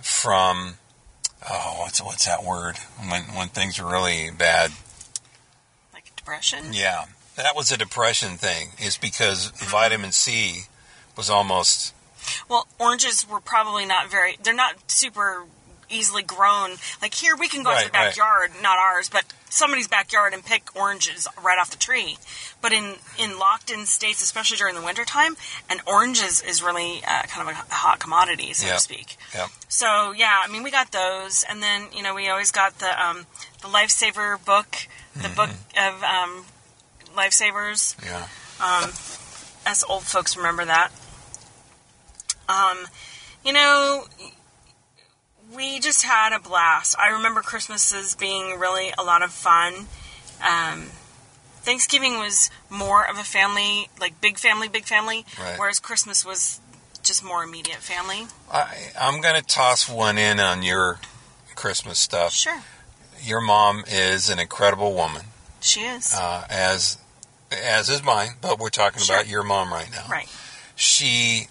from 0.00 0.74
oh 1.48 1.76
what's 1.78 2.02
what's 2.02 2.26
that 2.26 2.42
word 2.42 2.76
when 3.08 3.22
when 3.36 3.48
things 3.48 3.78
are 3.78 3.86
really 3.86 4.30
bad 4.36 4.72
depression. 6.22 6.72
yeah 6.72 7.04
that 7.36 7.56
was 7.56 7.70
a 7.72 7.76
depression 7.76 8.36
thing 8.36 8.68
is 8.80 8.96
because 8.98 9.48
uh-huh. 9.48 9.66
vitamin 9.70 10.12
C 10.12 10.62
was 11.16 11.28
almost 11.30 11.94
Well, 12.48 12.66
oranges 12.78 13.26
were 13.28 13.40
probably 13.40 13.84
not 13.84 14.10
very. 14.10 14.36
They're 14.42 14.54
not 14.54 14.90
super 14.90 15.44
easily 15.90 16.22
grown. 16.22 16.76
Like 17.02 17.14
here, 17.14 17.34
we 17.36 17.48
can 17.48 17.62
go 17.64 17.70
out 17.70 17.80
to 17.80 17.86
the 17.86 17.90
Right, 17.92 17.98
right. 17.98 18.16
backyard, 18.16 18.50
not 18.62 18.78
ours, 18.78 19.08
but 19.10 19.24
somebody's 19.52 19.86
backyard 19.86 20.32
and 20.32 20.42
pick 20.44 20.74
oranges 20.74 21.28
right 21.44 21.58
off 21.60 21.70
the 21.70 21.76
tree. 21.76 22.16
But 22.62 22.72
in 22.72 22.94
in 23.18 23.38
locked-in 23.38 23.86
states, 23.86 24.22
especially 24.22 24.56
during 24.56 24.74
the 24.74 24.82
wintertime, 24.82 25.36
an 25.68 25.78
orange 25.86 26.22
is, 26.22 26.40
is 26.42 26.62
really 26.62 27.02
uh, 27.06 27.22
kind 27.28 27.48
of 27.48 27.54
a 27.54 27.74
hot 27.74 27.98
commodity, 28.00 28.52
so 28.54 28.66
Yep. 28.66 28.76
to 28.76 28.80
speak. 28.80 29.16
Yep. 29.34 29.48
So 29.68 30.12
yeah, 30.12 30.40
I 30.44 30.50
mean, 30.50 30.62
we 30.62 30.70
got 30.70 30.90
those, 30.92 31.44
and 31.48 31.62
then 31.62 31.88
you 31.94 32.02
know 32.02 32.14
we 32.14 32.28
always 32.28 32.50
got 32.50 32.78
the 32.78 32.90
um, 33.04 33.26
the 33.60 33.68
lifesaver 33.68 34.42
book, 34.44 34.76
the 35.14 35.28
book 35.28 35.50
Mm-hmm. 35.50 35.94
of 35.94 36.02
um, 36.02 36.44
lifesavers. 37.16 37.94
yeah 38.04 38.26
Us 39.70 39.84
old 39.88 40.02
folks 40.04 40.36
remember 40.36 40.64
that. 40.64 40.90
Um, 42.48 42.78
you 43.44 43.52
know, 43.52 44.04
we 45.54 45.80
just 45.80 46.02
had 46.04 46.32
a 46.32 46.38
blast. 46.38 46.96
I 46.98 47.08
remember 47.10 47.40
Christmases 47.42 48.14
being 48.14 48.58
really 48.58 48.92
a 48.98 49.02
lot 49.02 49.22
of 49.22 49.30
fun. 49.32 49.86
Um, 50.46 50.86
Thanksgiving 51.62 52.18
was 52.18 52.50
more 52.70 53.08
of 53.08 53.18
a 53.18 53.22
family, 53.24 53.88
like 54.00 54.20
big 54.20 54.38
family, 54.38 54.68
big 54.68 54.84
family, 54.84 55.24
Right. 55.38 55.58
whereas 55.58 55.78
Christmas 55.78 56.24
was 56.24 56.60
just 57.02 57.24
more 57.24 57.42
immediate 57.44 57.78
family. 57.78 58.26
I, 58.50 58.90
I'm 59.00 59.20
going 59.20 59.34
to 59.36 59.42
toss 59.42 59.88
one 59.88 60.18
in 60.18 60.40
on 60.40 60.62
your 60.62 60.98
Christmas 61.54 61.98
stuff. 61.98 62.32
Sure, 62.32 62.60
Your 63.22 63.40
mom 63.40 63.84
is 63.86 64.28
an 64.30 64.38
incredible 64.38 64.94
woman, 64.94 65.22
she 65.60 65.80
is. 65.82 66.14
uh, 66.14 66.46
as 66.50 66.98
as 67.52 67.88
is 67.90 68.02
mine. 68.02 68.30
But 68.40 68.58
we're 68.58 68.70
talking 68.70 69.02
Sure. 69.02 69.16
about 69.16 69.28
your 69.28 69.42
mom 69.42 69.72
right 69.72 69.90
now. 69.92 70.06
right. 70.10 70.28
She 70.74 71.48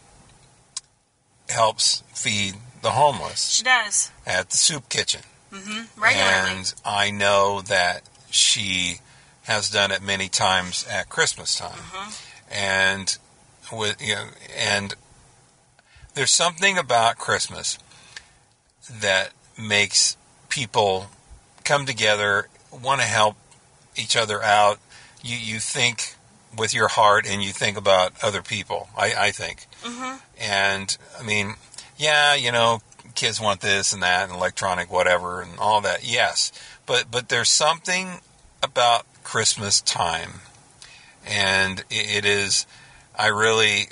helps 1.50 2.03
feed 2.13 2.55
the 2.81 2.91
homeless 2.91 3.50
She 3.50 3.63
does. 3.63 4.11
at 4.25 4.50
the 4.50 4.57
soup 4.57 4.89
kitchen, 4.89 5.21
Mm-hmm. 5.51 6.01
Regularly. 6.01 6.31
and 6.59 6.73
I 6.85 7.11
know 7.11 7.61
that 7.61 8.03
she 8.29 9.00
has 9.43 9.69
done 9.69 9.91
it 9.91 10.01
many 10.01 10.29
times 10.29 10.85
at 10.89 11.09
Christmas 11.09 11.55
time, 11.57 11.71
Mm-hmm. 11.71 12.53
and 12.53 13.17
with 13.71 14.01
you 14.01 14.15
know, 14.15 14.25
and 14.57 14.95
there's 16.13 16.31
something 16.31 16.77
about 16.77 17.17
Christmas 17.17 17.77
that 18.89 19.31
makes 19.57 20.17
people 20.50 21.07
come 21.63 21.85
together, 21.85 22.47
want 22.71 23.01
to 23.01 23.07
help 23.07 23.35
each 23.95 24.15
other 24.15 24.41
out. 24.41 24.79
You 25.23 25.38
you 25.38 25.59
think 25.59 26.15
with 26.57 26.73
your 26.73 26.88
heart, 26.89 27.25
and 27.27 27.41
you 27.43 27.51
think 27.51 27.77
about 27.77 28.13
other 28.23 28.41
people. 28.41 28.89
I, 28.97 29.13
I 29.17 29.31
think, 29.31 29.67
Mm-hmm. 29.83 30.17
and 30.39 30.97
I 31.19 31.23
mean, 31.23 31.55
yeah, 32.01 32.34
you 32.34 32.51
know, 32.51 32.81
kids 33.13 33.39
want 33.39 33.62
this 33.62 33.93
and 33.93 34.01
that, 34.01 34.27
and 34.27 34.34
electronic 34.38 34.91
whatever, 34.91 35.41
and 35.41 35.60
all 35.60 35.81
that. 35.81 36.03
Yes, 36.03 36.51
but 36.86 37.12
but 37.12 37.29
there's 37.29 37.50
something 37.50 38.22
about 38.63 39.05
Christmas 39.24 39.81
time, 39.81 40.41
and 41.25 41.79
it, 41.91 42.17
it 42.17 42.25
is. 42.25 42.65
I 43.15 43.27
really, 43.27 43.89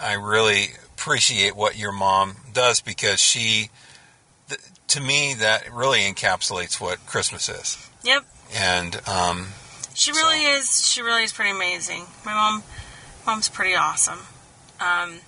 I 0.00 0.14
really 0.14 0.70
appreciate 0.94 1.54
what 1.54 1.76
your 1.76 1.92
mom 1.92 2.36
does 2.52 2.80
because 2.80 3.20
she, 3.20 3.68
to 4.88 5.00
me, 5.00 5.34
that 5.34 5.70
really 5.72 6.00
encapsulates 6.00 6.80
what 6.80 7.04
Christmas 7.06 7.48
is. 7.48 7.90
Yep. 8.04 8.24
And 8.54 9.00
um, 9.06 9.48
She 9.94 10.12
really 10.12 10.44
is. 10.44 10.86
She 10.86 11.02
really 11.02 11.24
is 11.24 11.32
pretty 11.32 11.50
amazing. 11.50 12.04
My 12.24 12.32
mom, 12.32 12.62
mom's 13.26 13.48
pretty 13.48 13.74
awesome. 13.74 14.20
Um, 14.80 15.20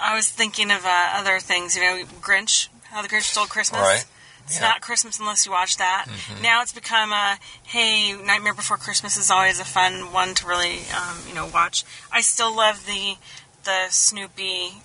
I 0.00 0.14
was 0.14 0.28
thinking 0.28 0.70
of 0.70 0.84
uh, 0.84 1.10
other 1.14 1.38
things. 1.40 1.76
You 1.76 1.82
know, 1.82 2.04
Grinch. 2.20 2.68
How 2.84 3.02
the 3.02 3.08
Grinch 3.08 3.22
Stole 3.30 3.46
Christmas. 3.46 3.80
Right. 3.80 4.04
It's 4.46 4.56
Yeah. 4.56 4.68
not 4.68 4.80
Christmas 4.80 5.18
unless 5.20 5.46
you 5.46 5.52
watch 5.52 5.76
that. 5.76 6.06
Mhm. 6.08 6.42
Now 6.42 6.62
it's 6.62 6.72
become 6.72 7.12
a 7.12 7.38
hey, 7.62 8.12
Nightmare 8.14 8.54
Before 8.54 8.76
Christmas 8.76 9.16
is 9.16 9.30
always 9.30 9.60
a 9.60 9.64
fun 9.64 10.10
one 10.12 10.34
to 10.34 10.46
really 10.46 10.80
um, 10.90 11.18
you 11.28 11.34
know 11.34 11.46
watch. 11.46 11.84
I 12.10 12.20
still 12.20 12.54
love 12.54 12.84
the 12.86 13.16
the 13.64 13.86
Snoopy 13.90 14.82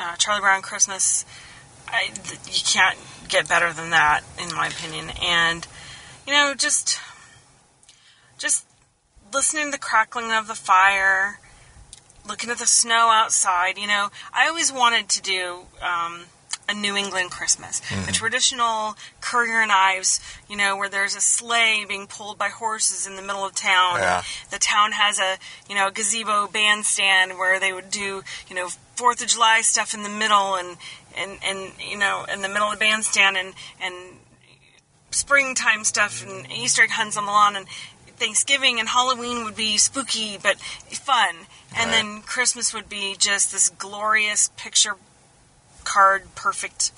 uh, 0.00 0.16
Charlie 0.16 0.40
Brown 0.40 0.62
Christmas. 0.62 1.24
I, 1.86 2.06
th- 2.08 2.40
you 2.58 2.64
can't 2.64 2.98
get 3.28 3.46
better 3.46 3.72
than 3.72 3.90
that, 3.90 4.22
in 4.38 4.52
my 4.56 4.66
opinion. 4.68 5.10
And 5.22 5.66
you 6.26 6.32
know, 6.32 6.54
just 6.56 6.98
just 8.38 8.64
listening 9.32 9.66
to 9.66 9.70
the 9.72 9.78
crackling 9.78 10.32
of 10.32 10.48
the 10.48 10.54
fire, 10.54 11.38
looking 12.26 12.50
at 12.50 12.58
the 12.58 12.66
snow 12.66 13.10
outside. 13.12 13.78
You 13.78 13.86
know, 13.86 14.10
I 14.32 14.48
always 14.48 14.72
wanted 14.72 15.08
to 15.10 15.22
do 15.22 15.62
um, 15.82 16.24
a 16.68 16.74
New 16.74 16.96
England 16.96 17.30
Christmas, 17.30 17.82
a 18.08 18.12
traditional 18.12 18.96
Currier 19.20 19.60
and 19.60 19.70
Ives. 19.70 20.20
You 20.48 20.56
know, 20.56 20.76
where 20.76 20.88
there's 20.88 21.14
a 21.14 21.20
sleigh 21.20 21.84
being 21.86 22.06
pulled 22.06 22.38
by 22.38 22.48
horses 22.48 23.06
in 23.06 23.16
the 23.16 23.22
middle 23.22 23.44
of 23.44 23.54
town. 23.54 23.98
Yeah. 23.98 24.22
The 24.50 24.58
town 24.58 24.92
has 24.92 25.18
a 25.18 25.36
you 25.68 25.74
know 25.74 25.90
gazebo 25.90 26.48
bandstand 26.48 27.38
where 27.38 27.60
they 27.60 27.72
would 27.72 27.90
do 27.90 28.22
you 28.48 28.54
know 28.54 28.68
Fourth 28.96 29.20
of 29.22 29.28
July 29.28 29.60
stuff 29.62 29.92
in 29.92 30.02
the 30.02 30.08
middle 30.08 30.54
and 30.54 30.76
and 31.16 31.38
and 31.44 31.72
you 31.78 31.98
know 31.98 32.24
in 32.32 32.42
the 32.42 32.48
middle 32.48 32.68
of 32.68 32.74
the 32.74 32.80
bandstand 32.80 33.36
and 33.36 33.54
and 33.80 33.94
springtime 35.10 35.84
stuff 35.84 36.24
and 36.26 36.50
Easter 36.50 36.82
egg 36.82 36.90
hunts 36.90 37.16
on 37.16 37.24
the 37.24 37.30
lawn 37.30 37.56
and 37.56 37.66
Thanksgiving 38.16 38.80
and 38.80 38.88
Halloween 38.88 39.44
would 39.44 39.56
be 39.56 39.76
spooky 39.78 40.38
but 40.38 40.58
fun. 40.58 41.46
And 41.76 41.90
Right. 41.90 42.02
then 42.02 42.22
Christmas 42.22 42.72
would 42.72 42.88
be 42.88 43.16
just 43.16 43.52
this 43.52 43.68
glorious 43.68 44.50
picture 44.56 44.96
card 45.84 46.34
perfect 46.34 46.92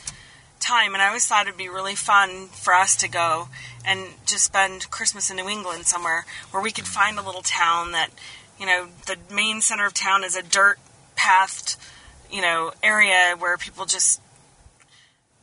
time. 0.61 0.95
And 0.95 1.03
I 1.03 1.09
always 1.09 1.27
thought 1.27 1.47
it'd 1.47 1.59
be 1.59 1.69
really 1.69 1.95
fun 1.95 2.49
for 2.49 2.75
us 2.75 2.97
to 2.97 3.09
go 3.09 3.49
and 3.85 4.15
just 4.27 4.45
spend 4.45 4.91
Christmas 4.91 5.31
in 5.31 5.37
New 5.37 5.49
England 5.49 5.87
somewhere 5.87 6.25
where 6.51 6.63
we 6.63 6.73
could 6.73 6.87
find 6.87 7.19
a 7.19 7.23
little 7.23 7.43
town 7.43 7.93
that, 7.93 8.11
you 8.59 8.67
know, 8.67 8.89
the 9.07 9.17
main 9.33 9.61
center 9.61 9.87
of 9.87 9.95
town 9.95 10.25
is 10.25 10.37
a 10.37 10.43
dirt 10.43 10.79
pathed, 11.15 11.77
you 12.31 12.43
know, 12.43 12.73
area 12.83 13.35
where 13.39 13.57
people 13.57 13.85
just 13.87 14.21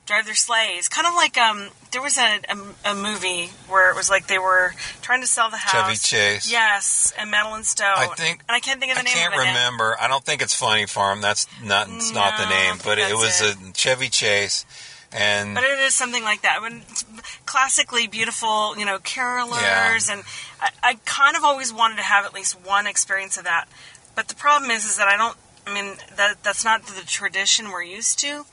drive 0.06 0.26
their 0.26 0.36
sleighs. 0.36 0.90
Kind 0.90 1.08
of 1.08 1.14
like 1.16 1.38
um, 1.38 1.70
there 1.92 2.02
was 2.02 2.18
a, 2.18 2.40
a, 2.50 2.92
a 2.92 2.96
movie 2.96 3.52
where 3.68 3.90
it 3.90 3.96
was 3.96 4.10
like 4.10 4.28
they 4.28 4.40
were 4.40 4.74
trying 5.02 5.22
to 5.22 5.28
sell 5.28 5.50
the 5.50 5.58
house. 5.58 5.72
Chevy 5.72 5.96
Chase. 5.96 6.52
Yes, 6.52 7.14
and 7.18 7.32
Madeleine 7.32 7.64
Stowe. 7.64 7.86
I 7.86 8.08
think- 8.16 8.42
and 8.48 8.56
I 8.56 8.60
can't 8.60 8.80
think 8.80 8.92
of 8.92 8.98
the 8.98 9.02
I 9.02 9.06
name 9.06 9.14
can't 9.14 9.34
of 9.34 9.40
it. 9.40 9.44
now. 9.44 9.50
remember. 9.50 9.98
I 10.00 10.08
don't 10.08 10.24
think 10.24 10.42
it's 10.42 10.56
Funny 10.56 10.86
Farm. 10.86 11.22
That's 11.22 11.48
not 11.64 11.88
it's 11.90 12.14
not 12.14 12.38
the 12.38 12.50
name, 12.50 12.76
but 12.84 13.00
it 13.00 13.14
was 13.16 13.42
it. 13.42 13.56
a 13.56 13.74
Chevy 13.74 14.10
Chase, 14.10 14.66
and 15.12 15.56
But 15.56 15.64
it 15.64 15.80
is 15.80 15.96
something 15.96 16.24
like 16.24 16.42
that. 16.42 16.62
When 16.62 16.84
it's 16.90 17.06
classically 17.46 18.08
beautiful, 18.08 18.78
you 18.78 18.86
know, 18.86 18.98
carolers, 19.00 20.12
and 20.12 20.24
I, 20.62 20.70
I 20.84 20.98
kind 21.06 21.36
of 21.36 21.44
always 21.44 21.74
wanted 21.74 21.96
to 21.98 22.04
have 22.04 22.26
at 22.26 22.34
least 22.34 22.56
one 22.66 22.88
experience 22.88 23.38
of 23.38 23.44
that 23.46 23.68
but 24.16 24.28
the 24.28 24.36
problem 24.36 24.70
is, 24.72 24.86
is 24.86 24.98
that 24.98 25.08
I 25.08 25.18
don't. 25.18 25.38
I 25.66 25.74
mean, 25.74 25.96
that 26.18 26.44
that's 26.44 26.64
not 26.66 26.86
the 26.86 27.02
tradition 27.06 27.70
we're 27.72 27.84
used 27.84 28.20
to, 28.20 28.46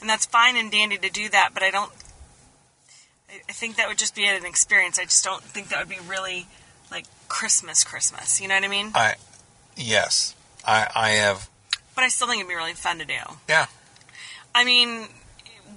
and 0.00 0.08
that's 0.08 0.26
fine 0.26 0.56
and 0.56 0.70
dandy 0.70 0.98
to 0.98 1.10
do 1.10 1.28
that. 1.30 1.50
But 1.54 1.62
I 1.62 1.70
don't. 1.70 1.92
I- 3.48 3.52
think 3.52 3.76
that 3.76 3.88
would 3.88 3.98
just 3.98 4.14
be 4.14 4.24
an 4.24 4.44
experience. 4.46 4.98
I 4.98 5.04
just 5.04 5.22
don't 5.24 5.42
think 5.42 5.68
that 5.68 5.78
would 5.80 5.88
be 5.88 5.98
really 6.06 6.46
like 6.90 7.04
Christmas, 7.28 7.84
Christmas. 7.84 8.40
You 8.40 8.48
know 8.48 8.54
what 8.54 8.64
I 8.64 8.68
mean? 8.68 8.92
I 8.94 9.14
yes, 9.76 10.34
I 10.66 10.88
I 10.94 11.08
have 11.10 11.48
But 11.94 12.04
I 12.04 12.08
still 12.08 12.28
think 12.28 12.40
it'd 12.40 12.48
be 12.48 12.54
really 12.54 12.72
fun 12.74 12.98
to 12.98 13.04
do. 13.04 13.18
yeah. 13.48 13.66
I 14.54 14.64
mean, 14.64 15.08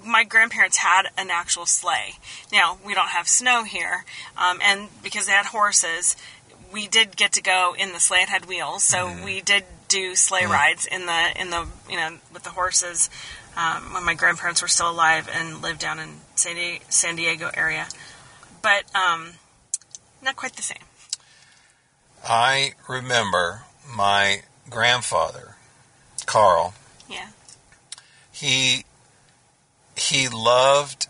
my 0.04 0.24
grandparents 0.24 0.78
had 0.78 1.08
an 1.18 1.30
actual 1.30 1.66
sleigh. 1.66 2.14
Now 2.52 2.78
we 2.84 2.94
don't 2.94 3.08
have 3.10 3.28
snow 3.28 3.64
here, 3.64 4.04
um, 4.36 4.58
and 4.62 4.88
because 5.02 5.26
they 5.26 5.32
had 5.32 5.46
horses, 5.46 6.16
we 6.72 6.88
did 6.88 7.16
get 7.16 7.32
to 7.32 7.42
go 7.42 7.74
in 7.78 7.92
the 7.92 8.00
sleigh. 8.00 8.20
It 8.22 8.28
had 8.30 8.46
wheels, 8.46 8.82
so 8.82 9.12
we 9.24 9.40
did 9.42 9.64
do 9.88 10.14
sleigh 10.14 10.46
rides 10.46 10.86
in 10.86 11.04
the 11.06 11.32
in 11.38 11.50
the 11.50 11.66
you 11.90 11.96
know 11.96 12.16
with 12.32 12.44
the 12.44 12.50
horses 12.50 13.10
um, 13.56 13.92
when 13.94 14.04
my 14.04 14.14
grandparents 14.14 14.62
were 14.62 14.68
still 14.68 14.90
alive 14.90 15.28
and 15.32 15.60
lived 15.62 15.80
down 15.80 15.98
in 15.98 16.08
San 16.34 16.54
Diego, 16.56 16.84
San 16.88 17.16
Diego 17.16 17.50
area. 17.54 17.86
But 18.62 18.84
um, 18.94 19.32
not 20.22 20.36
quite 20.36 20.54
the 20.56 20.62
same. 20.62 20.78
I 22.28 22.72
remember 22.88 23.62
my 23.96 24.42
grandfather, 24.70 25.56
Carl. 26.26 26.74
Yeah. 27.08 27.28
He 28.30 28.84
he 29.96 30.28
loved 30.28 31.08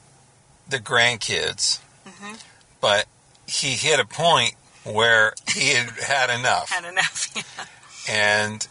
the 0.69 0.79
grandkids, 0.79 1.81
Mm-hmm. 2.07 2.35
but 2.81 3.07
he 3.47 3.69
hit 3.75 4.01
a 4.01 4.05
point 4.05 4.55
where 4.85 5.35
he 5.55 5.75
had 5.75 5.91
had 5.91 6.31
enough. 6.31 6.71
Had 6.73 6.85
enough. 6.85 7.29
Yeah. 7.37 7.65
and 8.09 8.67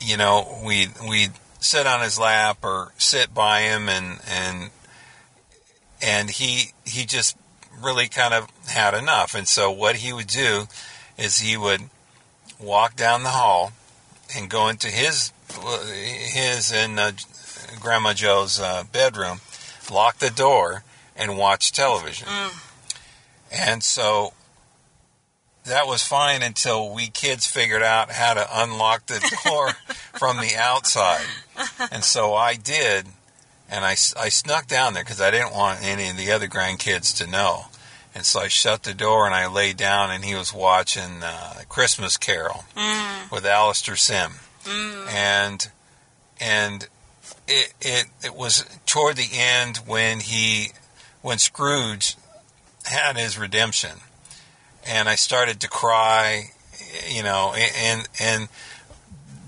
you 0.00 0.16
know 0.16 0.60
we 0.64 0.88
we 1.08 1.28
sit 1.60 1.86
on 1.86 2.02
his 2.02 2.18
lap 2.18 2.58
or 2.62 2.92
sit 2.98 3.34
by 3.34 3.62
him 3.62 3.88
and 3.88 4.20
and 4.28 4.70
and 6.02 6.30
he 6.30 6.72
he 6.84 7.04
just 7.04 7.36
really 7.82 8.08
kind 8.08 8.34
of 8.34 8.48
had 8.68 8.94
enough. 8.94 9.34
And 9.34 9.46
so 9.46 9.70
what 9.70 9.96
he 9.96 10.12
would 10.12 10.26
do 10.26 10.66
is 11.18 11.38
he 11.38 11.56
would 11.56 11.82
walk 12.60 12.96
down 12.96 13.22
the 13.22 13.30
hall 13.30 13.72
and 14.34 14.48
go 14.50 14.68
into 14.68 14.88
his 14.88 15.32
his 15.94 16.72
and 16.72 16.98
uh, 16.98 17.12
grandma 17.80 18.12
joe's 18.12 18.60
uh, 18.60 18.84
bedroom 18.92 19.40
lock 19.90 20.18
the 20.18 20.30
door 20.30 20.82
and 21.14 21.36
watch 21.38 21.72
television. 21.72 22.28
And 23.52 23.82
so 23.82 24.32
that 25.64 25.86
was 25.86 26.02
fine 26.02 26.42
until 26.42 26.92
we 26.92 27.08
kids 27.08 27.46
figured 27.46 27.82
out 27.82 28.10
how 28.10 28.34
to 28.34 28.46
unlock 28.52 29.06
the 29.06 29.38
door 29.44 29.70
from 30.18 30.38
the 30.38 30.54
outside. 30.56 31.24
And 31.90 32.04
so 32.04 32.34
I 32.34 32.54
did, 32.54 33.06
and 33.70 33.84
I, 33.84 33.92
I 34.18 34.28
snuck 34.28 34.66
down 34.66 34.94
there 34.94 35.04
because 35.04 35.20
I 35.20 35.30
didn't 35.30 35.52
want 35.52 35.84
any 35.84 36.08
of 36.08 36.16
the 36.16 36.32
other 36.32 36.48
grandkids 36.48 37.16
to 37.18 37.30
know. 37.30 37.66
And 38.14 38.24
so 38.24 38.40
I 38.40 38.48
shut 38.48 38.84
the 38.84 38.94
door 38.94 39.26
and 39.26 39.34
I 39.34 39.46
lay 39.46 39.72
down, 39.72 40.10
and 40.10 40.24
he 40.24 40.34
was 40.34 40.52
watching 40.54 41.22
uh, 41.22 41.62
Christmas 41.68 42.16
Carol 42.16 42.64
with 43.30 43.44
Alastair 43.44 43.96
Sim. 43.96 44.32
And 45.08 45.70
and 46.40 46.88
it, 47.46 47.72
it 47.80 48.06
it 48.24 48.34
was 48.34 48.64
toward 48.86 49.16
the 49.16 49.28
end 49.32 49.78
when 49.86 50.20
he 50.20 50.72
when 51.22 51.38
Scrooge 51.38 52.16
had 52.84 53.16
his 53.16 53.38
redemption 53.38 54.00
and 54.86 55.08
I 55.08 55.16
started 55.16 55.60
to 55.60 55.68
cry, 55.68 56.50
you 57.08 57.22
know, 57.22 57.54
and 57.54 58.08
and 58.20 58.48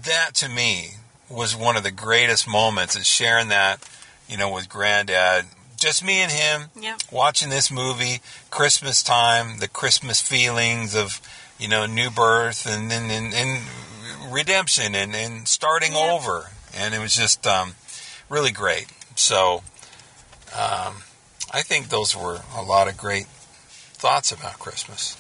that 0.04 0.34
to 0.34 0.48
me 0.48 0.92
was 1.30 1.54
one 1.54 1.76
of 1.76 1.82
the 1.82 1.90
greatest 1.90 2.48
moments 2.48 2.96
is 2.96 3.06
sharing 3.06 3.48
that, 3.48 3.86
you 4.28 4.36
know, 4.36 4.50
with 4.52 4.68
granddad. 4.68 5.44
Just 5.76 6.02
me 6.04 6.20
and 6.20 6.32
him 6.32 6.70
Yep. 6.80 7.00
watching 7.12 7.50
this 7.50 7.70
movie, 7.70 8.20
Christmas 8.50 9.02
time, 9.02 9.58
the 9.58 9.68
Christmas 9.68 10.20
feelings 10.20 10.94
of, 10.96 11.20
you 11.58 11.68
know, 11.68 11.86
new 11.86 12.10
birth 12.10 12.66
and 12.66 12.90
and, 12.92 13.10
and, 13.12 13.32
and 13.34 14.32
redemption 14.32 14.94
and, 14.94 15.14
and 15.14 15.46
starting 15.46 15.92
Yep. 15.92 16.02
over. 16.10 16.50
And 16.76 16.94
it 16.94 17.00
was 17.00 17.14
just 17.14 17.46
um, 17.46 17.74
really 18.28 18.50
great. 18.50 18.86
So 19.14 19.62
um, 20.54 21.02
I 21.52 21.62
think 21.62 21.88
those 21.88 22.16
were 22.16 22.40
a 22.56 22.62
lot 22.62 22.88
of 22.88 22.96
great 22.96 23.26
thoughts 23.26 24.32
about 24.32 24.58
Christmas. 24.58 25.16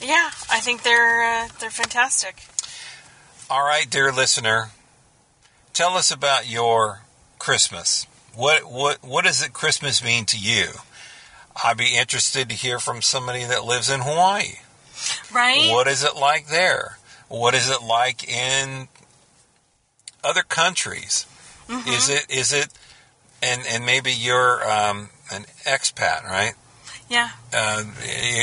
Yeah, 0.00 0.30
I 0.50 0.60
think 0.60 0.82
they're 0.82 1.22
uh, 1.22 1.48
they're 1.60 1.70
fantastic. 1.70 2.42
All 3.48 3.64
right, 3.64 3.88
dear 3.88 4.10
listener, 4.10 4.70
tell 5.72 5.94
us 5.96 6.10
about 6.10 6.50
your 6.50 7.02
Christmas. 7.38 8.08
What 8.34 8.64
what 8.64 9.04
what 9.04 9.24
does 9.24 9.40
it 9.40 9.52
Christmas 9.52 10.02
mean 10.02 10.24
to 10.26 10.38
you? 10.38 10.66
I'd 11.64 11.76
be 11.76 11.96
interested 11.96 12.48
to 12.48 12.56
hear 12.56 12.80
from 12.80 13.02
somebody 13.02 13.44
that 13.44 13.64
lives 13.64 13.88
in 13.88 14.00
Hawaii. 14.00 14.56
Right? 15.32 15.70
What 15.70 15.86
is 15.86 16.02
it 16.02 16.16
like 16.16 16.48
there? 16.48 16.98
What 17.28 17.54
is 17.54 17.70
it 17.70 17.82
like 17.84 18.28
in 18.28 18.88
other 20.24 20.42
countries? 20.42 21.24
Is 21.86 22.08
it 22.08 22.26
is 22.28 22.52
it 22.52 22.68
and 23.42 23.62
and 23.68 23.86
maybe 23.86 24.10
you're 24.10 24.68
um, 24.68 25.10
an 25.30 25.44
expat, 25.64 26.24
right? 26.24 26.54
Yeah. 27.08 27.30
uh, 27.52 27.84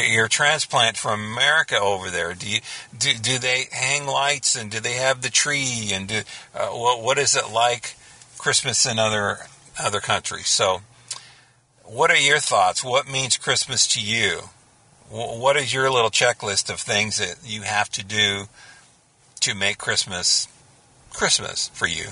your 0.09 0.27
transplant 0.29 0.95
from 0.95 1.21
America 1.33 1.77
over 1.77 2.09
there? 2.09 2.33
Do 2.33 2.49
you 2.49 2.59
do, 2.97 3.13
do 3.13 3.37
they 3.37 3.65
hang 3.71 4.05
lights 4.07 4.55
and 4.55 4.71
do 4.71 4.79
they 4.79 4.93
have 4.93 5.21
the 5.21 5.29
tree 5.29 5.89
and 5.93 6.07
do 6.07 6.21
uh, 6.55 6.67
what 6.69 7.01
what 7.03 7.17
is 7.17 7.35
it 7.35 7.51
like 7.51 7.95
Christmas 8.37 8.85
in 8.85 8.99
other 8.99 9.39
other 9.77 9.99
countries? 9.99 10.47
So, 10.47 10.81
what 11.83 12.09
are 12.09 12.17
your 12.17 12.39
thoughts? 12.39 12.83
What 12.83 13.09
means 13.11 13.35
Christmas 13.37 13.85
to 13.89 13.99
you? 14.01 14.43
Wh- 15.09 15.37
What 15.39 15.57
is 15.57 15.73
your 15.73 15.91
little 15.91 16.09
checklist 16.11 16.69
of 16.71 16.79
things 16.79 17.17
that 17.17 17.35
you 17.43 17.63
have 17.63 17.89
to 17.89 18.03
do 18.03 18.45
to 19.41 19.53
make 19.53 19.77
Christmas 19.77 20.47
Christmas 21.11 21.69
for 21.73 21.87
you? 21.87 22.11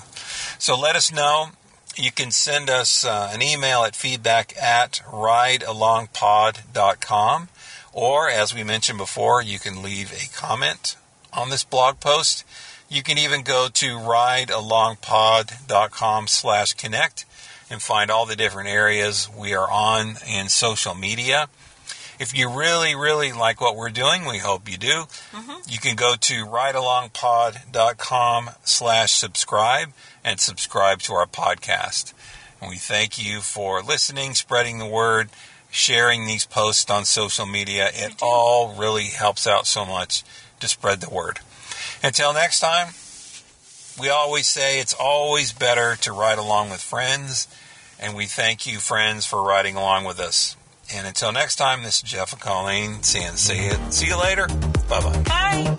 So 0.59 0.77
let 0.77 0.95
us 0.97 1.11
know. 1.13 1.51
You 1.97 2.12
can 2.12 2.32
send 2.32 2.69
us 2.69 3.04
uh, 3.04 3.32
an 3.34 3.41
email 3.41 3.84
at 3.84 3.97
feedback 3.97 4.56
at 4.62 5.01
ridealongpod.com. 5.08 7.49
Or, 7.93 8.30
as 8.30 8.56
we 8.56 8.63
mentioned 8.63 8.97
before, 8.97 9.41
you 9.41 9.60
can 9.60 9.84
leave 9.84 10.13
a 10.13 10.30
comment 10.34 10.95
on 11.34 11.49
this 11.49 11.65
blog 11.65 11.99
post. 11.99 12.45
You 12.89 13.04
can 13.04 13.17
even 13.17 13.43
go 13.43 13.67
to 13.73 13.97
ridealongpod.com 13.97 16.27
slash 16.27 16.71
connect 16.73 17.25
and 17.69 17.82
find 17.82 18.10
all 18.10 18.25
the 18.25 18.38
different 18.38 18.69
areas 18.69 19.27
we 19.38 19.54
are 19.54 19.69
on 19.69 20.15
in 20.30 20.47
social 20.47 20.95
media. 20.95 21.49
If 22.19 22.38
you 22.38 22.49
really, 22.49 22.95
really 22.95 23.34
like 23.34 23.60
what 23.60 23.75
we're 23.75 23.89
doing, 23.89 24.23
we 24.25 24.38
hope 24.38 24.69
you 24.69 24.77
do. 24.77 25.08
You 25.67 25.80
can 25.80 25.95
go 25.95 26.15
to 26.15 26.45
ridealongpod.com 26.45 28.49
slash 28.63 29.12
subscribe 29.12 29.91
and 30.23 30.39
subscribe 30.39 30.99
to 31.01 31.13
our 31.13 31.25
podcast. 31.27 32.13
And 32.60 32.69
we 32.69 32.77
thank 32.77 33.23
you 33.23 33.41
for 33.41 33.81
listening, 33.81 34.34
spreading 34.34 34.77
the 34.79 34.86
word, 34.86 35.29
sharing 35.69 36.25
these 36.25 36.45
posts 36.45 36.89
on 36.91 37.05
social 37.05 37.45
media. 37.45 37.89
It 37.93 38.15
all 38.21 38.75
really 38.75 39.05
helps 39.05 39.47
out 39.47 39.65
so 39.65 39.86
much 39.86 40.23
to 40.60 40.67
spread 40.67 41.01
the 41.01 41.10
word. 41.10 41.39
Until 42.03 42.34
next 42.34 42.60
time, 42.60 42.89
we 43.99 44.10
always 44.10 44.47
say 44.47 44.79
it's 44.79 44.93
always 44.93 45.51
better 45.51 45.95
to 45.97 46.12
ride 46.12 46.38
along 46.38 46.69
with 46.69 46.81
friends. 46.81 47.47
And 47.99 48.15
we 48.15 48.25
thank 48.25 48.65
you, 48.65 48.79
friends, 48.79 49.25
for 49.25 49.43
riding 49.43 49.75
along 49.75 50.05
with 50.05 50.19
us. 50.19 50.55
And 50.93 51.07
until 51.07 51.31
next 51.31 51.55
time, 51.55 51.84
this 51.84 51.97
is 51.97 52.01
Jeff 52.03 52.34
and 52.34 52.41
Colleen 52.41 53.03
saying 53.03 53.36
see 53.36 53.67
you, 53.67 53.73
see 53.89 54.07
you 54.07 54.19
later. 54.19 54.47
Bye 54.89 55.01
bye. 55.01 55.23
Bye. 55.23 55.75